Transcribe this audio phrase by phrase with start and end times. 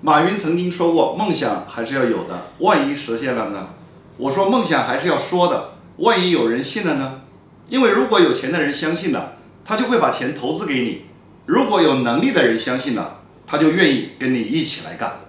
[0.00, 3.70] 马云曾经说过梦想还是要有的万一实现了呢？
[4.16, 7.22] 我说梦想还是要说的万一有人信了呢？
[7.68, 9.34] 因为如果有钱的人相信了
[9.64, 11.02] 他就会把钱投资给你。
[11.46, 15.20] 如果有能力的人相信了他就愿意跟你一起来干。